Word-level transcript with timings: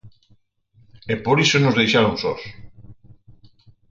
E 1.13 1.15
por 1.25 1.37
iso 1.45 1.57
nos 1.59 1.77
deixaron 1.79 2.13
sós. 2.23 2.41